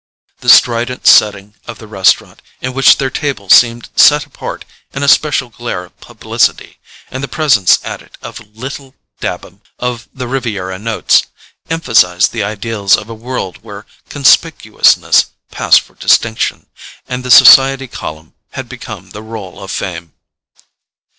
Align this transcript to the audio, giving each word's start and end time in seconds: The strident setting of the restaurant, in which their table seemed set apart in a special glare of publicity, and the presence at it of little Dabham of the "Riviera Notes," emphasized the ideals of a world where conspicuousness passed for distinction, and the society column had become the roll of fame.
The 0.39 0.49
strident 0.49 1.05
setting 1.05 1.53
of 1.67 1.77
the 1.77 1.85
restaurant, 1.85 2.41
in 2.59 2.73
which 2.73 2.97
their 2.97 3.11
table 3.11 3.49
seemed 3.51 3.89
set 3.95 4.25
apart 4.25 4.65
in 4.95 5.03
a 5.03 5.07
special 5.07 5.49
glare 5.49 5.85
of 5.85 5.99
publicity, 5.99 6.79
and 7.11 7.23
the 7.23 7.27
presence 7.27 7.77
at 7.83 8.01
it 8.01 8.17
of 8.19 8.55
little 8.55 8.95
Dabham 9.19 9.61
of 9.77 10.09
the 10.11 10.27
"Riviera 10.27 10.79
Notes," 10.79 11.27
emphasized 11.69 12.31
the 12.31 12.43
ideals 12.43 12.97
of 12.97 13.09
a 13.09 13.13
world 13.13 13.57
where 13.63 13.85
conspicuousness 14.09 15.27
passed 15.51 15.81
for 15.81 15.93
distinction, 15.93 16.65
and 17.07 17.23
the 17.23 17.29
society 17.29 17.85
column 17.87 18.33
had 18.53 18.67
become 18.67 19.11
the 19.11 19.21
roll 19.21 19.61
of 19.61 19.69
fame. 19.69 20.13